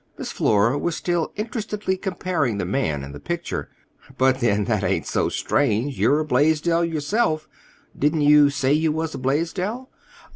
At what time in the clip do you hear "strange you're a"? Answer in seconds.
5.29-6.25